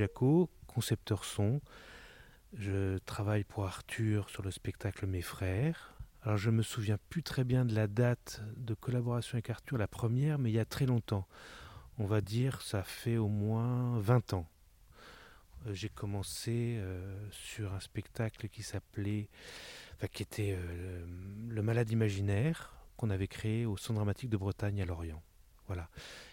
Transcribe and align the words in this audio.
Jacot, 0.00 0.48
concepteur 0.66 1.26
son. 1.26 1.60
Je 2.54 2.96
travaille 3.04 3.44
pour 3.44 3.66
Arthur 3.66 4.30
sur 4.30 4.42
le 4.42 4.50
spectacle 4.50 5.06
Mes 5.06 5.20
frères. 5.20 5.94
Alors 6.22 6.38
je 6.38 6.48
me 6.48 6.62
souviens 6.62 6.96
plus 7.10 7.22
très 7.22 7.44
bien 7.44 7.66
de 7.66 7.74
la 7.74 7.86
date 7.86 8.40
de 8.56 8.72
collaboration 8.72 9.34
avec 9.34 9.50
Arthur, 9.50 9.76
la 9.76 9.88
première, 9.88 10.38
mais 10.38 10.50
il 10.50 10.54
y 10.54 10.58
a 10.58 10.64
très 10.64 10.86
longtemps. 10.86 11.28
On 11.98 12.06
va 12.06 12.22
dire 12.22 12.62
ça 12.62 12.82
fait 12.82 13.18
au 13.18 13.28
moins 13.28 13.98
20 13.98 14.32
ans. 14.32 14.48
Euh, 15.66 15.74
j'ai 15.74 15.90
commencé 15.90 16.78
euh, 16.78 17.28
sur 17.30 17.74
un 17.74 17.80
spectacle 17.80 18.48
qui 18.48 18.62
s'appelait, 18.62 19.28
qui 20.14 20.22
était 20.22 20.56
euh, 20.58 21.04
Le 21.46 21.60
Malade 21.60 21.90
imaginaire, 21.90 22.72
qu'on 22.96 23.10
avait 23.10 23.28
créé 23.28 23.66
au 23.66 23.76
Centre 23.76 23.96
dramatique 23.96 24.30
de 24.30 24.38
Bretagne 24.38 24.80
à 24.80 24.86
Lorient. 24.86 25.22
Voilà. 25.66 25.90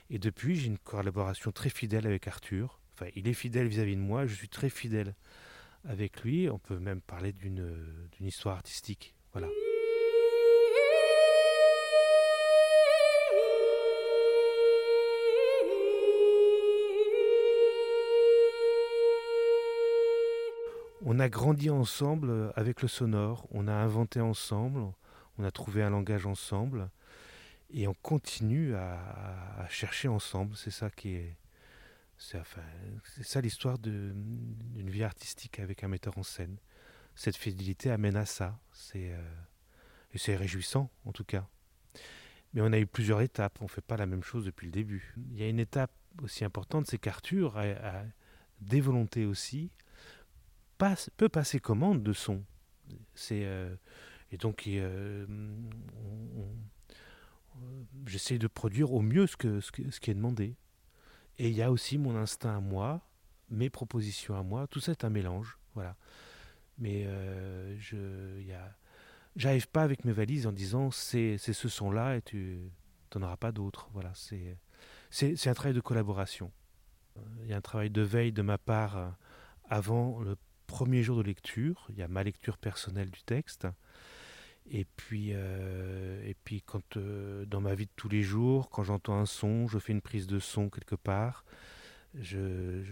Et 0.09 0.19
depuis, 0.19 0.55
j'ai 0.55 0.67
une 0.67 0.77
collaboration 0.77 1.51
très 1.51 1.69
fidèle 1.69 2.07
avec 2.07 2.29
Arthur. 2.29 2.79
Il 3.15 3.27
est 3.27 3.33
fidèle 3.33 3.67
vis-à-vis 3.67 3.95
de 3.95 4.01
moi, 4.01 4.25
je 4.25 4.35
suis 4.35 4.49
très 4.49 4.69
fidèle 4.69 5.13
avec 5.87 6.21
lui. 6.23 6.49
On 6.49 6.59
peut 6.59 6.79
même 6.79 7.01
parler 7.01 7.31
d'une 7.31 7.97
histoire 8.21 8.55
artistique. 8.55 9.15
Voilà. 9.33 9.47
On 21.09 21.19
a 21.19 21.29
grandi 21.29 21.69
ensemble 21.69 22.51
avec 22.55 22.81
le 22.81 22.89
sonore, 22.89 23.47
on 23.51 23.67
a 23.67 23.73
inventé 23.73 24.19
ensemble, 24.19 24.81
on 25.37 25.45
a 25.45 25.51
trouvé 25.51 25.81
un 25.81 25.89
langage 25.89 26.25
ensemble 26.25 26.89
et 27.69 27.87
on 27.87 27.93
continue 27.93 28.75
à, 28.75 29.65
chercher 29.69 30.09
ensemble. 30.09 30.55
C'est 30.57 30.71
ça 30.71 30.89
qui 30.89 31.15
est. 31.15 31.35
C'est 32.17 32.39
enfin, 32.39 32.63
ça 33.21 33.41
l'histoire 33.41 33.77
d'une 33.77 34.89
vie 34.89 35.03
artistique 35.03 35.59
avec 35.59 35.83
un 35.83 35.87
metteur 35.87 36.17
en 36.17 36.23
scène. 36.23 36.57
Cette 37.15 37.35
fidélité 37.35 37.91
amène 37.91 38.15
à 38.15 38.25
ça. 38.25 38.59
C'est 38.71 39.11
euh, 39.11 39.35
et 40.13 40.17
c'est 40.17 40.35
réjouissant 40.35 40.89
en 41.05 41.11
tout 41.11 41.23
cas. 41.23 41.47
Mais 42.53 42.61
on 42.61 42.71
a 42.73 42.79
eu 42.79 42.87
plusieurs 42.87 43.21
étapes. 43.21 43.57
On 43.61 43.65
ne 43.65 43.69
fait 43.69 43.81
pas 43.81 43.97
la 43.97 44.05
même 44.05 44.23
chose 44.23 44.45
depuis 44.45 44.65
le 44.65 44.71
début. 44.71 45.13
Il 45.31 45.37
y 45.37 45.43
a 45.43 45.49
une 45.49 45.59
étape 45.59 45.91
aussi 46.23 46.43
importante, 46.43 46.87
c'est 46.87 46.97
qu'Arthur 46.97 47.57
a, 47.57 47.61
a, 47.61 48.03
des 48.61 48.81
volontés 48.81 49.25
aussi 49.25 49.69
peut 51.17 51.29
passer 51.29 51.59
commande 51.59 52.03
de 52.03 52.13
son. 52.13 52.43
C'est 53.15 53.45
euh, 53.45 53.75
et 54.31 54.37
donc 54.37 54.65
euh, 54.67 55.25
j'essaie 58.05 58.37
de 58.37 58.47
produire 58.47 58.93
au 58.93 59.01
mieux 59.01 59.27
ce, 59.27 59.37
que, 59.37 59.59
ce, 59.59 59.71
qui 59.71 60.11
est 60.11 60.13
demandé. 60.13 60.55
Et 61.39 61.49
il 61.49 61.55
y 61.55 61.61
a 61.61 61.71
aussi 61.71 61.97
mon 61.97 62.15
instinct 62.15 62.57
à 62.57 62.59
moi, 62.59 63.01
mes 63.49 63.69
propositions 63.69 64.35
à 64.35 64.43
moi. 64.43 64.67
Tout 64.67 64.79
ça 64.79 64.91
est 64.91 65.03
un 65.03 65.09
mélange, 65.09 65.57
voilà. 65.75 65.95
Mais 66.79 67.05
euh, 67.05 67.75
je, 67.79 68.41
y 68.41 68.53
a, 68.53 68.75
j'arrive 69.35 69.67
pas 69.67 69.83
avec 69.83 70.05
mes 70.05 70.11
valises 70.11 70.47
en 70.47 70.51
disant 70.51 70.91
c'est, 70.91 71.37
ce 71.37 71.69
son-là 71.69 72.17
et 72.17 72.21
tu 72.21 72.71
n'en 73.15 73.23
auras 73.23 73.37
pas 73.37 73.51
d'autres. 73.51 73.89
Voilà, 73.93 74.11
c'est, 74.15 75.47
un 75.47 75.53
travail 75.53 75.73
de 75.73 75.81
collaboration. 75.81 76.51
Il 77.43 77.49
y 77.49 77.53
a 77.53 77.57
un 77.57 77.61
travail 77.61 77.89
de 77.89 78.01
veille 78.01 78.31
de 78.31 78.41
ma 78.43 78.57
part 78.57 79.15
avant 79.69 80.19
le 80.19 80.37
premier 80.67 81.01
jour 81.01 81.17
de 81.17 81.23
lecture, 81.23 81.87
il 81.89 81.97
y 81.97 82.03
a 82.03 82.07
ma 82.07 82.23
lecture 82.23 82.57
personnelle 82.57 83.09
du 83.09 83.23
texte. 83.23 83.67
Et 84.69 84.85
puis, 84.97 85.29
euh, 85.33 86.21
et 86.25 86.33
puis 86.43 86.61
quand, 86.61 86.97
euh, 86.97 87.45
dans 87.45 87.61
ma 87.61 87.73
vie 87.73 87.85
de 87.85 87.91
tous 87.95 88.09
les 88.09 88.21
jours, 88.21 88.69
quand 88.69 88.83
j'entends 88.83 89.17
un 89.17 89.25
son, 89.25 89.67
je 89.67 89.79
fais 89.79 89.93
une 89.93 90.01
prise 90.01 90.27
de 90.27 90.39
son 90.39 90.69
quelque 90.69 90.95
part, 90.95 91.45
je, 92.13 92.83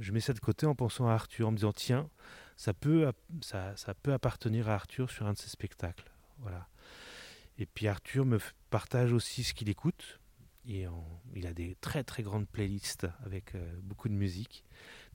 je, 0.00 0.12
mets 0.12 0.20
ça 0.20 0.32
de 0.32 0.38
côté 0.38 0.66
en 0.66 0.74
pensant 0.74 1.08
à 1.08 1.12
Arthur, 1.12 1.48
en 1.48 1.50
me 1.50 1.56
disant 1.56 1.72
tiens, 1.72 2.08
ça 2.56 2.74
peut, 2.74 3.10
ça, 3.40 3.74
ça 3.76 3.94
peut 3.94 4.12
appartenir 4.12 4.68
à 4.68 4.74
Arthur 4.74 5.10
sur 5.10 5.26
un 5.26 5.32
de 5.32 5.38
ses 5.38 5.48
spectacles. 5.48 6.10
Voilà. 6.38 6.68
Et 7.58 7.66
puis 7.66 7.88
Arthur 7.88 8.24
me 8.24 8.38
partage 8.70 9.12
aussi 9.12 9.44
ce 9.44 9.54
qu'il 9.54 9.68
écoute. 9.68 10.20
Et 10.66 10.86
il 11.34 11.46
a 11.46 11.54
des 11.54 11.74
très 11.80 12.04
très 12.04 12.22
grandes 12.22 12.46
playlists 12.46 13.06
avec 13.24 13.54
euh, 13.54 13.80
beaucoup 13.82 14.08
de 14.08 14.14
musique, 14.14 14.64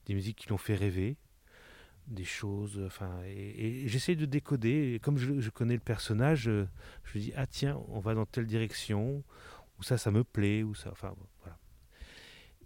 des 0.06 0.13
musiques 0.13 0.38
qui 0.38 0.50
l'ont 0.50 0.57
fait 0.57 0.75
rêver, 0.75 1.17
des 2.07 2.23
choses. 2.23 2.81
Enfin, 2.85 3.21
et, 3.25 3.88
j'essaie 3.88 4.16
de 4.16 4.25
décoder. 4.25 4.93
Et 4.95 4.99
comme 4.99 5.17
je, 5.17 5.49
connais 5.49 5.73
le 5.73 5.79
personnage, 5.79 6.47
euh, 6.47 6.67
je, 7.03 7.19
dis 7.19 7.33
ah 7.35 7.47
tiens, 7.47 7.79
on 7.88 7.99
va 7.99 8.13
dans 8.13 8.25
telle 8.25 8.47
direction, 8.47 9.23
ou 9.79 9.83
ça, 9.83 9.97
ça 9.97 10.11
me 10.11 10.23
plaît, 10.23 10.63
ou 10.63 10.75
ça. 10.75 10.89
Enfin 10.91 11.13
voilà. 11.41 11.57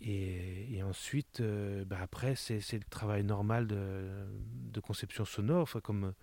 Et, 0.01 0.81
ensuite, 0.83 1.41
euh, 1.41 1.83
bah, 1.85 1.99
après, 2.01 2.35
c'est 2.35 2.73
le 2.73 2.89
travail 2.89 3.23
normal 3.23 3.67
de, 3.67 4.79
conception 4.81 5.25
sonore, 5.25 5.63
enfin, 5.63 5.81
comme 5.81 6.13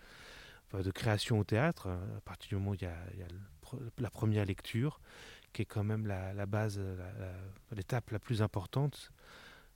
de 0.73 0.91
création 0.91 1.39
au 1.39 1.45
théâtre. 1.45 1.89
À 1.89 2.21
partir 2.23 2.49
du 2.49 2.55
moment 2.57 2.71
où 2.71 2.75
il 2.75 2.83
y 2.83 2.87
a, 2.87 2.97
la 3.99 4.11
première 4.11 4.45
lecture, 4.47 5.01
qui 5.53 5.63
est 5.63 5.67
quand 5.67 5.85
même 5.85 6.07
la, 6.07 6.33
la 6.33 6.47
base, 6.47 6.81
l'étape 7.71 8.11
la, 8.11 8.15
la 8.15 8.19
plus 8.19 8.43
importante. 8.43 9.13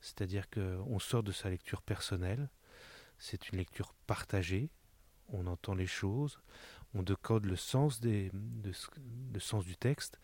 C'est-à-dire 0.00 0.48
qu'on 0.48 0.98
sort 0.98 1.22
de 1.22 1.32
sa 1.32 1.50
lecture 1.50 1.82
personnelle 1.82 2.48
c'est 3.20 3.50
une 3.50 3.58
lecture 3.58 3.92
partagée, 4.06 4.70
on 5.28 5.46
entend 5.46 5.74
les 5.74 5.86
choses, 5.86 6.40
on 6.94 7.02
décode 7.02 7.44
le 7.44 7.54
sens, 7.54 8.00
du 8.00 8.30
texte, 9.78 10.18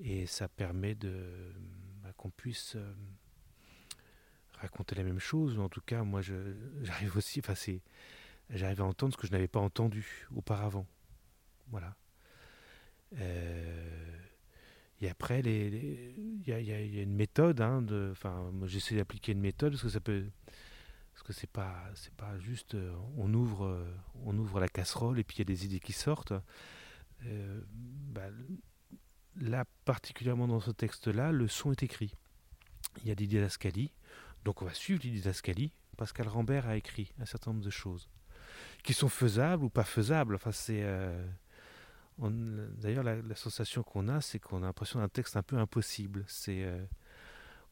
et 0.00 0.26
ça 0.26 0.48
permet 0.48 0.94
bah, 0.96 2.12
qu'on 2.16 2.30
puisse 2.30 2.74
euh, 2.76 2.92
raconter 4.54 4.96
la 4.96 5.04
même 5.04 5.20
chose, 5.20 5.58
en 5.58 5.68
tout 5.68 5.80
cas, 5.80 6.02
moi, 6.02 6.20
j'arrive 6.82 7.16
aussi, 7.16 7.40
enfin, 7.40 7.54
j'arrive 8.50 8.82
à 8.82 8.84
entendre 8.84 9.14
ce 9.14 9.18
que 9.18 9.26
je 9.26 9.32
n'avais 9.32 9.48
pas 9.48 9.60
entendu 9.60 10.26
auparavant. 10.34 10.86
Voilà. 11.68 11.96
Euh, 13.16 14.18
et 15.00 15.08
après, 15.08 15.40
il 15.40 16.42
y, 16.46 16.52
a 16.52 17.02
une 17.02 17.14
méthode, 17.14 17.60
hein, 17.60 17.84
j'essaie 18.64 18.96
d'appliquer 18.96 19.32
une 19.32 19.40
méthode 19.40 19.72
parce 19.72 19.82
que 19.82 19.88
ça 19.88 20.00
peut, 20.00 20.24
parce 21.14 21.22
que 21.22 21.32
c'est 21.32 21.50
pas 21.50 21.76
c'est 21.94 22.12
pas 22.14 22.36
juste 22.40 22.74
euh, 22.74 22.92
on 23.16 23.32
ouvre 23.32 23.66
euh, 23.66 23.96
on 24.24 24.36
ouvre 24.36 24.58
la 24.58 24.68
casserole 24.68 25.20
et 25.20 25.24
puis 25.24 25.36
il 25.36 25.38
y 25.38 25.42
a 25.42 25.44
des 25.44 25.64
idées 25.64 25.78
qui 25.78 25.92
sortent. 25.92 26.32
Euh, 27.26 27.60
bah, 27.70 28.26
là 29.36 29.64
particulièrement 29.84 30.48
dans 30.48 30.60
ce 30.60 30.72
texte-là, 30.72 31.30
le 31.30 31.46
son 31.46 31.70
est 31.70 31.84
écrit. 31.84 32.14
Il 33.02 33.08
y 33.08 33.12
a 33.12 33.14
des 33.14 33.28
didascalies, 33.28 33.92
donc 34.44 34.60
on 34.62 34.64
va 34.64 34.74
suivre 34.74 35.00
les 35.04 35.10
didascalies. 35.10 35.72
Pascal 35.96 36.26
Rambert 36.26 36.66
a 36.66 36.76
écrit 36.76 37.12
un 37.20 37.26
certain 37.26 37.52
nombre 37.52 37.64
de 37.64 37.70
choses 37.70 38.08
qui 38.82 38.92
sont 38.92 39.08
faisables 39.08 39.64
ou 39.64 39.70
pas 39.70 39.84
faisables. 39.84 40.34
Enfin 40.34 40.52
c'est 40.52 40.84
D'ailleurs, 42.18 43.02
la, 43.02 43.34
sensation 43.34 43.82
qu'on 43.82 44.06
a, 44.08 44.20
c'est 44.20 44.38
qu'on 44.38 44.62
a 44.62 44.66
l'impression 44.66 45.00
d'un 45.00 45.08
texte 45.08 45.36
un 45.36 45.42
peu 45.42 45.58
impossible. 45.58 46.24
C'est 46.28 46.64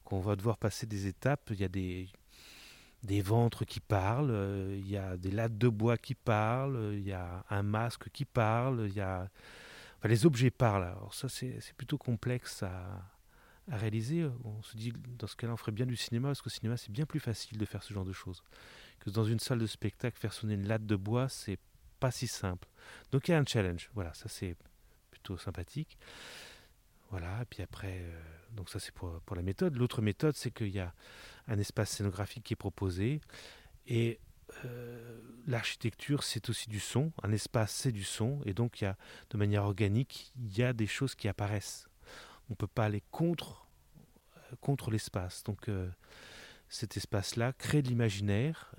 qu'on 0.05 0.21
va 0.21 0.35
devoir 0.35 0.59
passer 0.59 0.87
des 0.87 1.07
étapes. 1.07 1.51
Il 1.51 1.61
y 1.61 1.65
a 1.65 1.69
des, 1.69 2.09
des 3.03 3.21
ventres 3.21 3.65
qui 3.65 3.81
parlent, 3.81 4.31
euh, 4.31 4.77
il 4.79 4.89
y 4.89 4.97
a 4.97 5.17
des 5.17 5.31
lattes 5.31 5.59
de 5.59 5.69
bois 5.69 5.97
qui 5.97 6.15
parlent, 6.15 6.93
il 6.95 7.03
y 7.03 7.13
a 7.13 7.45
un 7.51 7.63
masque 7.63 8.09
qui 8.11 8.25
parle, 8.25 8.87
il 8.89 8.95
y 8.95 9.01
a... 9.01 9.29
Les 10.05 10.27
objets 10.27 10.51
parlent. 10.51 10.85
Alors 10.85 11.15
ça, 11.15 11.29
c'est 11.29 11.61
plutôt 11.77 11.97
complexe 11.97 12.65
à, 12.65 13.03
à, 13.71 13.77
réaliser. 13.77 14.29
On 14.43 14.61
se 14.63 14.77
dit, 14.77 14.93
dans 15.17 15.29
ce 15.29 15.37
cas-là, 15.37 15.53
on 15.53 15.57
ferait 15.57 15.71
bien 15.71 15.87
du 15.87 15.95
cinéma, 15.95 16.29
parce 16.29 16.43
qu'au 16.43 16.51
cinéma, 16.51 16.77
c'est 16.77 16.91
bien 16.91 17.07
plus 17.07 17.21
facile 17.21 17.57
de 17.57 17.65
faire 17.65 17.85
ce 17.85 17.95
genre 17.95 18.05
de 18.05 18.13
choses. 18.13 18.43
Que 18.99 19.11
dans 19.11 19.25
une 19.25 19.39
salle 19.39 19.61
de 19.61 19.67
spectacle, 19.67 20.19
faire 20.19 20.33
sonner 20.33 20.55
une 20.55 20.67
latte 20.67 20.87
de 20.87 20.97
bois, 20.97 21.29
c'est 21.29 21.59
pas 22.01 22.11
si 22.11 22.27
simple. 22.27 22.67
Donc 23.13 23.29
il 23.29 23.31
y 23.31 23.35
a 23.35 23.39
un 23.39 23.47
challenge. 23.47 23.91
Voilà, 23.95 24.13
ça 24.15 24.29
c'est 24.29 24.57
plutôt 25.13 25.37
sympathique. 25.37 25.97
Voilà, 27.13 27.43
et 27.43 27.45
puis 27.45 27.63
après, 27.63 27.99
euh, 28.01 28.23
donc 28.53 28.71
ça 28.71 28.81
c'est 28.81 28.91
pour, 28.91 29.21
la 29.37 29.43
méthode. 29.43 29.77
L'autre 29.77 30.01
méthode, 30.01 30.35
c'est 30.35 30.51
qu'il 30.51 30.71
y 30.71 30.81
a 30.81 30.95
un 31.47 31.59
espace 31.59 31.91
scénographique 31.91 32.43
qui 32.43 32.55
est 32.55 32.57
proposé. 32.57 33.21
Et 33.87 34.19
euh, 34.65 35.21
l'architecture, 35.47 36.23
c'est 36.23 36.49
aussi 36.49 36.71
du 36.71 36.81
son. 36.81 37.13
Un 37.23 37.31
espace, 37.33 37.71
c'est 37.71 37.93
du 37.93 38.03
son. 38.03 38.41
Et 38.47 38.55
donc, 38.55 38.81
y 38.81 38.87
a, 38.87 38.97
de 39.29 39.37
manière 39.37 39.65
organique, 39.65 40.33
il 40.39 40.57
y 40.57 40.63
a 40.63 40.73
des 40.73 40.87
choses 40.87 41.15
qui 41.15 41.29
apparaissent. 41.29 41.87
On 42.49 42.53
ne 42.53 42.57
peut 42.57 42.67
pas 42.67 42.87
aller 42.87 43.03
contre, 43.11 43.67
euh, 44.39 44.57
contre 44.63 44.91
l'espace. 44.91 45.45
Donc, 45.45 45.69
cet 46.71 46.97
espace-là 46.97 47.53
crée 47.53 47.83
de 47.83 47.89
l'imaginaire. 47.89 48.75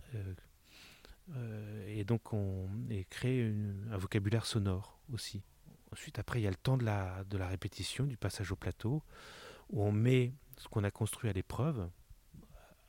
et 1.87 2.03
donc, 2.03 2.33
on 2.33 2.67
crée 3.11 3.53
un 3.91 3.97
vocabulaire 3.97 4.47
sonore 4.47 4.99
aussi. 5.13 5.43
Ensuite, 5.93 6.17
après, 6.17 6.39
il 6.39 6.43
y 6.43 6.47
a 6.47 6.49
le 6.49 6.55
temps 6.55 6.75
de 6.75 6.83
la, 6.85 7.47
répétition, 7.47 8.05
du 8.05 8.17
passage 8.17 8.51
au 8.51 8.55
plateau, 8.55 9.03
où 9.69 9.83
on 9.83 9.91
met 9.91 10.33
ce 10.57 10.67
qu'on 10.67 10.83
a 10.83 10.89
construit 10.89 11.29
à 11.29 11.33
l'épreuve 11.33 11.87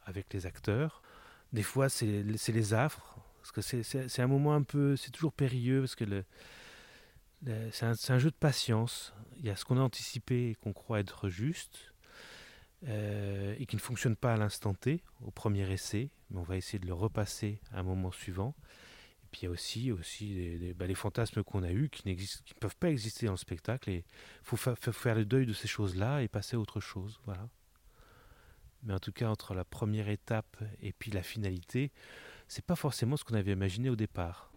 avec 0.06 0.32
les 0.32 0.46
acteurs. 0.46 1.02
Des 1.52 1.62
fois, 1.62 1.90
c'est 1.90 2.22
les 2.22 2.74
affres, 2.74 3.18
parce 3.42 3.52
que 3.52 3.60
c'est 3.60 4.22
un 4.22 4.26
moment 4.26 4.54
un 4.54 4.62
peu, 4.62 4.96
c'est 4.96 5.10
toujours 5.10 5.34
périlleux, 5.34 5.80
parce 5.80 5.96
que 5.96 6.24
c'est 7.72 7.84
un, 7.84 7.92
un, 8.08 8.18
jeu 8.18 8.30
de 8.30 8.36
patience. 8.36 9.12
Il 9.36 9.44
y 9.44 9.50
a 9.50 9.56
ce 9.56 9.66
qu'on 9.66 9.76
a 9.76 9.82
anticipé 9.82 10.50
et 10.50 10.54
qu'on 10.54 10.72
croit 10.72 11.00
être 11.00 11.28
juste, 11.28 11.92
euh, 12.86 13.54
et 13.58 13.66
qui 13.66 13.76
ne 13.76 13.82
fonctionne 13.82 14.16
pas 14.16 14.32
à 14.32 14.38
l'instant 14.38 14.72
T, 14.72 15.02
au 15.20 15.30
premier 15.30 15.70
essai, 15.70 16.08
mais 16.30 16.38
on 16.38 16.42
va 16.42 16.56
essayer 16.56 16.78
de 16.78 16.86
le 16.86 16.94
repasser 16.94 17.60
à 17.70 17.80
un 17.80 17.82
moment 17.82 18.12
suivant. 18.12 18.54
Puis 19.34 19.40
il 19.42 19.44
y 19.46 19.48
a 19.48 19.50
aussi, 19.50 19.90
aussi 19.90 20.74
bah, 20.76 20.86
les 20.86 20.94
fantasmes 20.94 21.42
qu'on 21.42 21.64
a 21.64 21.72
eus 21.72 21.88
qui, 21.88 22.04
qui 22.04 22.54
ne 22.54 22.60
peuvent 22.60 22.76
pas 22.76 22.88
exister 22.88 23.26
dans 23.26 23.32
le 23.32 23.36
spectacle. 23.36 23.90
Et 23.90 24.04
il 24.04 24.44
faut 24.44 24.56
faire 24.56 25.16
le 25.16 25.24
deuil 25.24 25.44
de 25.44 25.52
ces 25.52 25.66
choses-là 25.66 26.22
et 26.22 26.28
passer 26.28 26.54
à 26.54 26.60
autre 26.60 26.78
chose. 26.78 27.18
Voilà. 27.24 27.48
Mais 28.84 28.94
en 28.94 29.00
tout 29.00 29.10
cas, 29.10 29.28
entre 29.28 29.54
la 29.54 29.64
première 29.64 30.08
étape 30.08 30.56
et 30.80 30.92
puis 30.92 31.10
la 31.10 31.24
finalité, 31.24 31.90
c'est 32.46 32.64
pas 32.64 32.76
forcément 32.76 33.16
ce 33.16 33.24
qu'on 33.24 33.34
avait 33.34 33.50
imaginé 33.50 33.90
au 33.90 33.96
départ. 33.96 34.52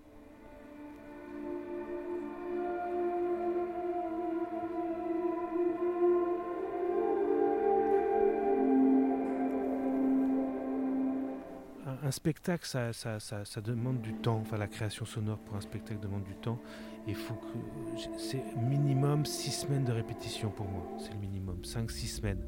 Un 12.08 12.12
spectacle, 12.12 12.66
ça, 12.66 13.62
demande 13.62 14.02
du 14.02 14.14
temps. 14.14 14.40
Enfin, 14.42 14.58
la 14.58 14.68
création 14.68 15.06
sonore 15.06 15.40
pour 15.40 15.58
un 15.58 15.62
spectacle 15.62 16.00
demande 16.00 16.24
du 16.24 16.36
temps. 16.36 16.60
Il 17.06 17.16
faut 17.16 17.36
que 17.36 18.18
c'est 18.18 18.44
minimum 18.56 19.26
six 19.26 19.52
semaines 19.52 19.84
de 19.84 19.92
répétition 19.92 20.50
pour 20.50 20.68
moi. 20.68 20.84
C'est 21.00 21.12
le 21.12 21.20
minimum, 21.20 21.60
5-6 21.64 22.18
semaines. 22.18 22.44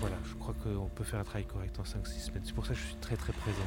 Voilà, 0.00 0.16
je 0.24 0.34
crois 0.34 0.54
qu'on 0.62 0.88
peut 0.88 1.04
faire 1.04 1.20
un 1.20 1.24
travail 1.24 1.46
correct 1.46 1.78
en 1.78 1.82
5-6 1.82 2.26
semaines. 2.26 2.42
C'est 2.44 2.54
pour 2.54 2.66
ça 2.66 2.72
que 2.72 2.78
je 2.78 2.86
suis 2.86 2.96
très 2.96 3.16
très 3.16 3.32
présent. 3.32 3.58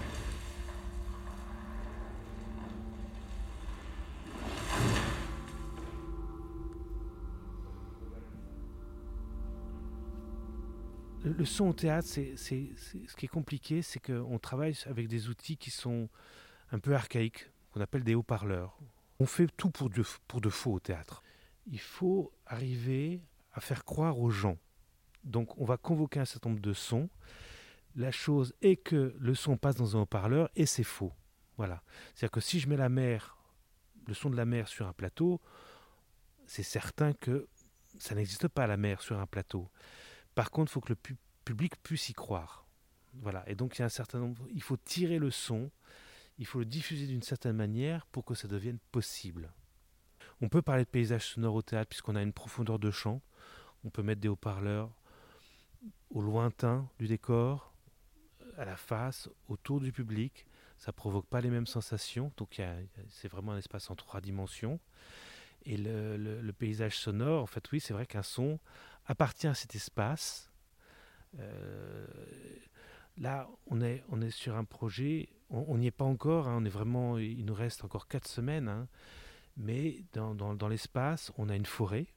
Le 11.41 11.45
son 11.45 11.69
au 11.69 11.73
théâtre, 11.73 12.07
c'est, 12.07 12.35
ce 12.35 13.15
qui 13.15 13.25
est 13.25 13.27
compliqué, 13.27 13.81
c'est 13.81 13.99
qu'on 13.99 14.37
travaille 14.37 14.77
avec 14.85 15.07
des 15.07 15.27
outils 15.27 15.57
qui 15.57 15.71
sont 15.71 16.07
un 16.71 16.77
peu 16.77 16.93
archaïques, 16.93 17.49
qu'on 17.71 17.81
appelle 17.81 18.03
des 18.03 18.13
haut-parleurs. 18.13 18.77
On 19.19 19.25
fait 19.25 19.47
tout 19.57 19.71
pour 19.71 19.89
de, 19.89 20.03
faux 20.03 20.73
au 20.73 20.79
théâtre. 20.79 21.23
Il 21.65 21.79
faut 21.79 22.31
arriver 22.45 23.23
à 23.53 23.59
faire 23.59 23.85
croire 23.85 24.19
aux 24.19 24.29
gens. 24.29 24.59
Donc 25.23 25.59
on 25.59 25.65
va 25.65 25.77
convoquer 25.77 26.19
un 26.19 26.25
certain 26.25 26.49
nombre 26.49 26.61
de 26.61 26.73
sons. 26.73 27.09
La 27.95 28.11
chose 28.11 28.53
est 28.61 28.75
que 28.75 29.15
le 29.17 29.33
son 29.33 29.57
passe 29.57 29.75
dans 29.75 29.97
un 29.97 30.01
haut-parleur 30.01 30.47
et 30.55 30.67
c'est 30.67 30.83
faux. 30.83 31.11
Voilà. 31.57 31.81
C'est-à-dire 32.13 32.31
que 32.31 32.39
si 32.39 32.59
je 32.59 32.69
mets 32.69 32.77
la 32.77 32.89
mer, 32.89 33.35
le 34.05 34.13
son 34.13 34.29
de 34.29 34.37
la 34.37 34.45
mer 34.45 34.67
sur 34.67 34.85
un 34.85 34.93
plateau, 34.93 35.41
c'est 36.45 36.61
certain 36.61 37.13
que 37.13 37.47
ça 37.97 38.13
n'existe 38.13 38.47
pas 38.47 38.67
la 38.67 38.77
mer 38.77 39.01
sur 39.01 39.19
un 39.19 39.25
plateau. 39.25 39.71
Par 40.35 40.51
contre, 40.51 40.71
il 40.71 40.73
faut 40.73 40.81
que 40.81 40.89
le 40.89 41.17
public 41.45 41.81
puisse 41.83 42.09
y 42.09 42.13
croire. 42.13 42.65
Voilà. 43.15 43.43
Et 43.47 43.55
donc, 43.55 43.77
il 43.77 43.79
y 43.79 43.81
a 43.83 43.85
un 43.85 43.89
certain 43.89 44.19
nombre. 44.19 44.45
Il 44.53 44.61
faut 44.61 44.77
tirer 44.77 45.19
le 45.19 45.31
son, 45.31 45.69
il 46.37 46.45
faut 46.45 46.59
le 46.59 46.65
diffuser 46.65 47.07
d'une 47.07 47.21
certaine 47.21 47.55
manière 47.55 48.05
pour 48.07 48.25
que 48.25 48.35
ça 48.35 48.47
devienne 48.47 48.79
possible. 48.91 49.51
On 50.41 50.49
peut 50.49 50.61
parler 50.61 50.85
de 50.85 50.89
paysage 50.89 51.27
sonore 51.27 51.55
au 51.55 51.61
théâtre 51.61 51.89
puisqu'on 51.89 52.15
a 52.15 52.21
une 52.21 52.33
profondeur 52.33 52.79
de 52.79 52.89
champ. 52.89 53.21
On 53.83 53.89
peut 53.89 54.03
mettre 54.03 54.21
des 54.21 54.27
haut-parleurs 54.27 54.91
au 56.09 56.21
lointain 56.21 56.87
du 56.99 57.07
décor, 57.07 57.73
à 58.57 58.65
la 58.65 58.75
face, 58.75 59.29
autour 59.47 59.79
du 59.79 59.91
public. 59.91 60.45
Ça 60.77 60.91
provoque 60.91 61.27
pas 61.27 61.41
les 61.41 61.49
mêmes 61.49 61.67
sensations. 61.67 62.31
Donc, 62.37 62.61
c'est 63.09 63.27
vraiment 63.27 63.51
un 63.53 63.57
espace 63.57 63.89
en 63.89 63.95
trois 63.95 64.21
dimensions. 64.21 64.79
Et 65.65 65.77
le 65.77 66.51
paysage 66.51 66.97
sonore, 66.97 67.43
en 67.43 67.47
fait, 67.47 67.71
oui, 67.71 67.79
c'est 67.79 67.93
vrai 67.93 68.05
qu'un 68.05 68.23
son 68.23 68.59
appartient 69.05 69.47
à 69.47 69.53
cet 69.53 69.75
espace. 69.75 70.50
Euh, 71.39 72.05
là, 73.17 73.49
on 73.67 73.81
est, 73.81 74.03
on 74.09 74.21
est 74.21 74.31
sur 74.31 74.55
un 74.55 74.63
projet, 74.63 75.29
on 75.49 75.77
n'y 75.77 75.87
est 75.87 75.91
pas 75.91 76.05
encore, 76.05 76.47
hein, 76.47 76.57
on 76.59 76.65
est 76.65 76.69
vraiment, 76.69 77.17
il 77.17 77.45
nous 77.45 77.53
reste 77.53 77.83
encore 77.83 78.07
quatre 78.07 78.27
semaines, 78.27 78.67
hein, 78.67 78.87
mais 79.57 80.03
dans, 80.13 80.33
dans, 80.33 80.67
l'espace, 80.67 81.31
on 81.37 81.49
a 81.49 81.55
une 81.55 81.65
forêt 81.65 82.07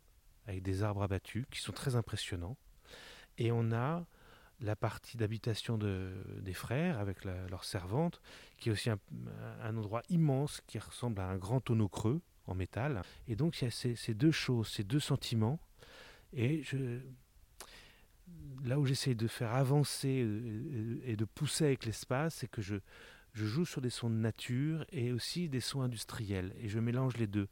avec 0.47 0.63
des 0.63 0.83
arbres 0.83 1.03
abattus 1.03 1.47
qui 1.51 1.61
sont 1.61 1.73
très 1.73 1.97
impressionnants, 1.97 2.57
et 3.39 3.51
on 3.51 3.73
a 3.73 4.05
la 4.61 4.77
partie 4.77 5.17
d'habitation 5.17 5.77
de, 5.79 6.13
des 6.41 6.55
frères 6.55 6.99
avec 6.99 7.25
leur 7.25 7.65
servante, 7.65 8.21
qui 8.59 8.69
est 8.69 8.73
aussi 8.73 8.89
un, 8.89 8.99
un, 9.63 9.77
endroit 9.77 10.03
immense 10.09 10.61
qui 10.67 10.79
ressemble 10.79 11.21
à 11.21 11.27
un 11.27 11.37
grand 11.37 11.61
tonneau 11.61 11.89
creux 11.89 12.21
en 12.47 12.55
métal. 12.55 13.03
Et 13.27 13.37
donc 13.37 13.61
il 13.61 13.65
y 13.65 13.67
a 13.67 13.71
ces, 13.71 13.97
ces 13.97 14.15
deux 14.15 14.31
choses, 14.31 14.69
ces 14.69 14.85
deux 14.85 15.01
sentiments. 15.01 15.59
Et 16.33 16.63
je, 16.63 17.01
là 18.65 18.79
où 18.79 18.87
j'essaie 18.87 19.15
de 19.15 19.27
faire 19.27 19.55
avancer 19.55 20.23
euh, 20.25 21.01
et 21.05 21.17
de 21.17 21.25
pousser 21.25 21.65
avec 21.65 21.85
l'espace, 21.85 22.37
c'est 22.37 22.49
que 22.49 22.63
je, 22.63 22.77
je 23.33 23.45
joue 23.47 23.65
sur 23.65 23.81
des 23.81 23.91
sons 23.91 24.11
de 24.11 24.15
nature 24.15 24.85
et 24.91 25.13
aussi 25.13 25.49
des 25.49 25.61
sons 25.61 25.83
industriels. 25.83 26.55
Et 26.59 26.69
je 26.69 26.79
mélange 26.79 27.17
les 27.17 27.27
deux. 27.27 27.49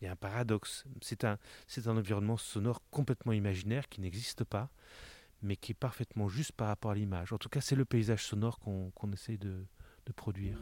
Il 0.00 0.04
y 0.04 0.08
a 0.08 0.12
un 0.12 0.16
paradoxe. 0.16 0.84
C'est 1.00 1.24
un, 1.24 1.38
c'est 1.66 1.88
un 1.88 1.96
environnement 1.96 2.36
sonore 2.36 2.82
complètement 2.90 3.32
imaginaire 3.32 3.88
qui 3.88 4.00
n'existe 4.00 4.44
pas, 4.44 4.70
mais 5.42 5.56
qui 5.56 5.72
est 5.72 5.76
parfaitement 5.76 6.28
juste 6.28 6.52
par 6.52 6.68
rapport 6.68 6.92
à 6.92 6.94
l'image. 6.94 7.32
En 7.32 7.38
tout 7.38 7.48
cas, 7.48 7.60
c'est 7.60 7.76
le 7.76 7.84
paysage 7.84 8.24
sonore 8.24 8.58
qu'on, 8.58 8.90
qu'on 8.90 9.12
essaie 9.12 9.36
de 9.36 9.66
produire. 10.14 10.58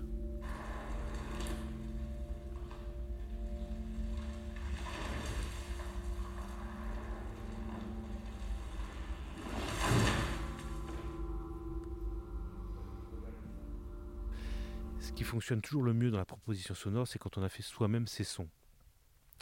Fonctionne 15.25 15.61
toujours 15.61 15.83
le 15.83 15.95
mieux 15.95 16.11
dans 16.11 16.19
la 16.19 16.25
proposition 16.25 16.75
sonore, 16.75 17.07
c'est 17.07 17.19
quand 17.19 17.39
on 17.39 17.43
a 17.43 17.49
fait 17.49 17.63
soi-même 17.63 18.07
ses 18.07 18.25
sons. 18.25 18.49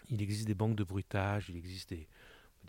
Il 0.08 0.22
existe 0.22 0.46
des 0.46 0.54
banques 0.54 0.76
de 0.76 0.84
bruitage, 0.84 1.46
il 1.48 1.56
existe 1.56 1.90
des, 1.90 2.08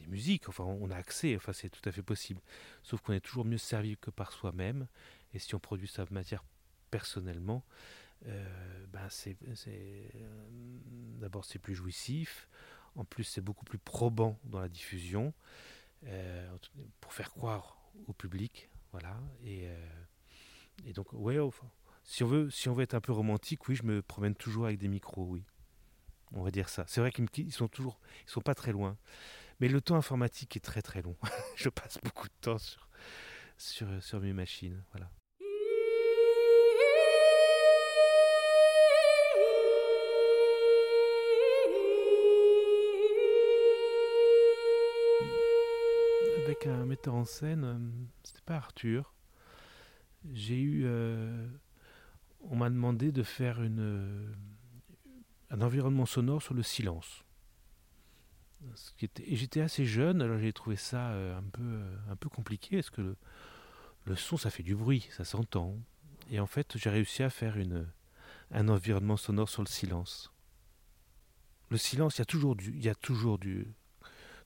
musiques, 0.07 0.49
enfin 0.49 0.63
on 0.63 0.89
a 0.89 0.95
accès, 0.95 1.35
enfin 1.35 1.53
c'est 1.53 1.69
tout 1.69 1.87
à 1.87 1.91
fait 1.91 2.01
possible. 2.01 2.41
Sauf 2.81 3.01
qu'on 3.01 3.13
est 3.13 3.19
toujours 3.19 3.45
mieux 3.45 3.57
servi 3.59 3.97
que 3.97 4.09
par 4.09 4.31
soi-même, 4.31 4.87
et 5.33 5.39
si 5.39 5.53
on 5.53 5.59
produit 5.59 5.87
sa 5.87 6.05
matière 6.09 6.43
personnellement, 6.89 7.63
euh, 8.25 8.85
ben 8.87 9.07
euh, 9.27 10.07
d'abord 11.19 11.45
c'est 11.45 11.59
plus 11.59 11.75
jouissif, 11.75 12.47
en 12.95 13.05
plus 13.05 13.23
c'est 13.23 13.41
beaucoup 13.41 13.65
plus 13.65 13.77
probant 13.77 14.39
dans 14.45 14.59
la 14.59 14.69
diffusion, 14.69 15.33
euh, 16.05 16.49
pour 16.99 17.13
faire 17.13 17.31
croire 17.31 17.77
au 18.07 18.13
public, 18.13 18.69
voilà, 18.91 19.19
et, 19.43 19.67
et 20.85 20.93
donc 20.93 21.13
ouais, 21.13 21.37
enfin, 21.39 21.69
si 22.11 22.25
on, 22.25 22.27
veut, 22.27 22.49
si 22.49 22.67
on 22.67 22.73
veut 22.73 22.83
être 22.83 22.93
un 22.93 22.99
peu 22.99 23.13
romantique, 23.13 23.69
oui, 23.69 23.75
je 23.77 23.83
me 23.83 24.01
promène 24.01 24.35
toujours 24.35 24.65
avec 24.65 24.77
des 24.77 24.89
micros, 24.89 25.23
oui. 25.23 25.45
On 26.33 26.43
va 26.43 26.51
dire 26.51 26.67
ça. 26.67 26.83
C'est 26.85 26.99
vrai 26.99 27.09
qu'ils 27.09 27.53
sont 27.53 27.69
toujours, 27.69 28.01
ils 28.27 28.29
sont 28.29 28.41
pas 28.41 28.53
très 28.53 28.73
loin. 28.73 28.97
Mais 29.61 29.69
le 29.69 29.79
temps 29.79 29.95
informatique 29.95 30.57
est 30.57 30.59
très 30.59 30.81
très 30.81 31.01
long. 31.01 31.15
je 31.55 31.69
passe 31.69 31.99
beaucoup 32.03 32.27
de 32.27 32.33
temps 32.41 32.57
sur, 32.57 32.89
sur, 33.57 33.87
sur 34.03 34.19
mes 34.19 34.33
machines. 34.33 34.83
Voilà. 34.91 35.09
Avec 46.43 46.67
un 46.67 46.85
metteur 46.85 47.15
en 47.15 47.23
scène, 47.23 47.63
euh, 47.63 47.79
c'était 48.25 48.41
pas 48.41 48.57
Arthur. 48.57 49.13
J'ai 50.33 50.59
eu 50.59 50.83
euh, 50.85 51.47
on 52.49 52.55
m'a 52.55 52.69
demandé 52.69 53.11
de 53.11 53.23
faire 53.23 53.61
une, 53.61 53.79
euh, 53.79 54.33
un 55.49 55.61
environnement 55.61 56.05
sonore 56.05 56.41
sur 56.41 56.53
le 56.53 56.63
silence. 56.63 57.23
et 59.01 59.35
j'étais 59.35 59.61
assez 59.61 59.85
jeune, 59.85 60.21
alors 60.21 60.39
j'ai 60.39 60.53
trouvé 60.53 60.75
ça 60.75 61.09
euh, 61.11 61.37
un 61.37 61.43
peu, 61.43 61.81
un 62.09 62.15
peu 62.15 62.29
compliqué, 62.29 62.77
parce 62.77 62.89
que 62.89 63.15
le, 64.05 64.15
son, 64.15 64.37
ça 64.37 64.49
fait 64.49 64.63
du 64.63 64.75
bruit, 64.75 65.07
ça 65.11 65.25
s'entend. 65.25 65.77
Et 66.29 66.39
en 66.39 66.47
fait, 66.47 66.77
j'ai 66.77 66.89
réussi 66.89 67.23
à 67.23 67.29
faire 67.29 67.57
une, 67.57 67.87
un 68.51 68.69
environnement 68.69 69.17
sonore 69.17 69.49
sur 69.49 69.61
le 69.61 69.67
silence. 69.67 70.31
Le 71.69 71.77
silence, 71.77 72.17
il 72.17 72.19
y 72.19 72.21
a 72.23 72.25
toujours 72.25 72.55
du, 72.55 72.71
il 72.71 72.83
y 72.83 72.89
a 72.89 72.95
toujours 72.95 73.37
du, 73.37 73.67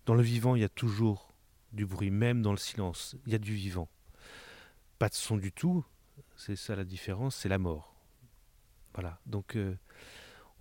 dans 0.06 0.14
le 0.14 0.22
vivant, 0.22 0.56
il 0.56 0.62
y 0.62 0.66
a 0.66 0.70
toujours 0.70 1.34
du 1.74 1.86
bruit, 1.86 2.12
même 2.12 2.42
dans 2.42 2.52
le 2.52 2.58
silence, 2.58 3.16
il 3.25 3.34
y 3.34 3.36
a 3.36 3.40
du 3.40 3.54
vivant. 3.54 3.90
Pas 5.00 5.10
de 5.10 5.14
son 5.16 5.38
du 5.38 5.52
tout, 5.52 5.84
c'est 6.38 6.56
ça 6.56 6.75
la 6.75 6.84
différence, 6.84 7.36
c'est 7.36 7.50
la 7.50 7.58
mort. 7.58 7.96
Voilà. 8.94 9.20
Donc 9.25 9.56
euh, 9.56 9.75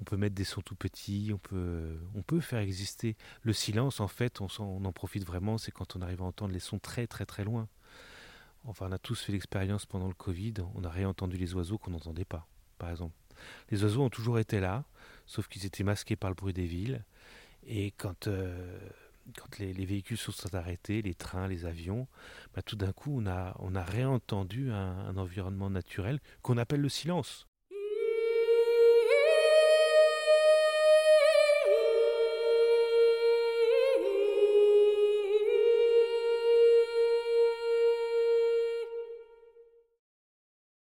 on 0.00 0.04
peut 0.04 0.16
mettre 0.16 0.34
des 0.34 0.44
sons 0.44 0.60
tout 0.60 0.74
petits, 0.74 1.30
on 1.32 1.38
peut, 1.38 1.98
on 2.14 2.22
peut 2.22 2.40
faire 2.40 2.60
exister 2.60 3.16
le 3.42 3.52
silence. 3.52 4.00
En 4.00 4.08
fait, 4.08 4.40
on, 4.40 4.48
en 4.84 4.92
profite 4.92 5.24
vraiment. 5.24 5.58
C'est 5.58 5.70
quand 5.70 5.96
on 5.96 6.02
arrive 6.02 6.22
à 6.22 6.24
entendre 6.24 6.52
les 6.52 6.60
sons 6.60 6.78
très 6.78 7.06
très 7.06 7.26
très 7.26 7.44
loin. 7.44 7.68
Enfin, 8.64 8.88
on 8.88 8.92
a 8.92 8.98
tous 8.98 9.20
fait 9.20 9.32
l'expérience 9.32 9.86
pendant 9.86 10.08
le 10.08 10.14
Covid. 10.14 10.54
On 10.74 10.84
a 10.84 10.88
réentendu 10.88 11.36
les 11.36 11.54
oiseaux 11.54 11.78
qu'on 11.78 11.90
n'entendait 11.90 12.24
pas, 12.24 12.46
par 12.78 12.90
exemple. 12.90 13.14
Les 13.70 13.84
oiseaux 13.84 14.02
ont 14.02 14.10
toujours 14.10 14.38
été 14.38 14.58
là, 14.60 14.84
sauf 15.26 15.48
qu'ils 15.48 15.66
étaient 15.66 15.84
masqués 15.84 16.16
par 16.16 16.30
le 16.30 16.34
bruit 16.34 16.54
des 16.54 16.66
villes. 16.66 17.04
Et 17.66 17.92
quand 17.92 18.26
euh, 18.26 18.78
quand 19.38 19.58
les, 19.58 19.72
véhicules 19.84 20.16
sont 20.16 20.54
arrêtés, 20.54 21.02
les 21.02 21.14
trains, 21.14 21.48
les 21.48 21.64
avions, 21.66 22.06
bah, 22.54 22.62
tout 22.62 22.76
d'un 22.76 22.92
coup, 22.92 23.16
on 23.16 23.26
a 23.26 23.82
réentendu 23.82 24.70
un, 24.70 25.16
environnement 25.16 25.70
naturel 25.70 26.20
qu'on 26.42 26.58
appelle 26.58 26.80
le 26.80 26.88
silence. 26.88 27.46